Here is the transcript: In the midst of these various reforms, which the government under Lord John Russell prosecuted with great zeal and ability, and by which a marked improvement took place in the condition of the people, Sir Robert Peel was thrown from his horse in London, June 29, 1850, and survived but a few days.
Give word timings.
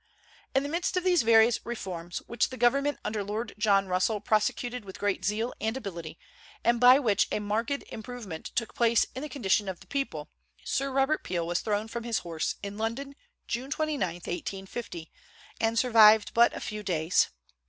In 0.55 0.63
the 0.63 0.69
midst 0.69 0.97
of 0.97 1.03
these 1.03 1.21
various 1.21 1.63
reforms, 1.63 2.23
which 2.25 2.49
the 2.49 2.57
government 2.57 2.97
under 3.05 3.23
Lord 3.23 3.53
John 3.59 3.85
Russell 3.85 4.19
prosecuted 4.19 4.83
with 4.83 4.97
great 4.97 5.23
zeal 5.23 5.53
and 5.61 5.77
ability, 5.77 6.17
and 6.63 6.79
by 6.79 6.97
which 6.97 7.27
a 7.31 7.37
marked 7.37 7.69
improvement 7.87 8.45
took 8.55 8.73
place 8.73 9.05
in 9.13 9.21
the 9.21 9.29
condition 9.29 9.69
of 9.69 9.79
the 9.79 9.85
people, 9.85 10.31
Sir 10.63 10.89
Robert 10.91 11.23
Peel 11.23 11.45
was 11.45 11.59
thrown 11.61 11.87
from 11.87 12.03
his 12.03 12.17
horse 12.17 12.55
in 12.63 12.79
London, 12.79 13.13
June 13.45 13.69
29, 13.69 14.01
1850, 14.15 15.11
and 15.59 15.77
survived 15.77 16.33
but 16.33 16.51
a 16.55 16.59
few 16.61 16.81
days. 16.81 17.27